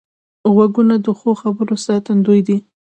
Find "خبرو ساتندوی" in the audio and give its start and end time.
1.41-2.39